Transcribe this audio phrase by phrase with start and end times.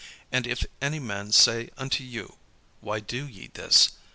[0.31, 2.37] And if any man say unto you,
[2.79, 3.91] 'Why do ye this?'